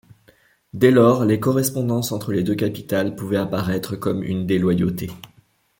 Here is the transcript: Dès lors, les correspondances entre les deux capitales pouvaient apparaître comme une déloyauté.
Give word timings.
Dès 0.73 0.89
lors, 0.89 1.25
les 1.25 1.39
correspondances 1.39 2.11
entre 2.11 2.31
les 2.33 2.41
deux 2.41 2.55
capitales 2.55 3.15
pouvaient 3.15 3.37
apparaître 3.37 3.95
comme 3.95 4.23
une 4.23 4.47
déloyauté. 4.47 5.11